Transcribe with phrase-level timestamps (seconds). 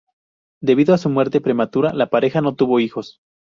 [0.63, 3.21] Debido a su muerte prematura, la pareja no tuvo hijos.